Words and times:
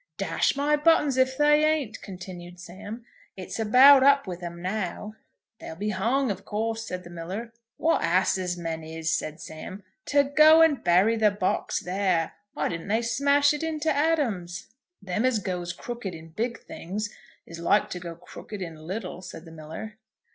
"Dash 0.17 0.55
my 0.55 0.75
buttons 0.75 1.15
if 1.15 1.37
they 1.37 1.63
ain't," 1.63 2.01
continued 2.01 2.59
Sam. 2.59 3.05
"It's 3.37 3.59
about 3.59 4.01
up 4.01 4.25
with 4.25 4.41
'em 4.41 4.59
now." 4.59 5.13
"They'll 5.59 5.75
be 5.75 5.89
hung 5.91 6.31
of 6.31 6.43
course," 6.43 6.87
said 6.87 7.03
the 7.03 7.11
miller. 7.11 7.53
"What 7.77 8.01
asses 8.01 8.57
men 8.57 8.83
is," 8.83 9.11
said 9.13 9.39
Sam;" 9.39 9.83
to 10.07 10.23
go 10.23 10.67
to 10.67 10.73
bury 10.73 11.17
the 11.17 11.29
box 11.29 11.81
there! 11.81 12.31
Why 12.55 12.67
didn't 12.69 12.87
they 12.87 13.03
smash 13.03 13.53
it 13.53 13.61
into 13.61 13.95
atoms?" 13.95 14.69
"Them 15.03 15.23
as 15.23 15.37
goes 15.37 15.71
crooked 15.71 16.15
in 16.15 16.29
big 16.29 16.59
things 16.63 17.11
is 17.45 17.59
like 17.59 17.91
to 17.91 17.99
go 17.99 18.15
crooked 18.15 18.59
in 18.59 18.77
little," 18.77 19.21
said 19.21 19.45
the 19.45 19.51
miller. 19.51 19.99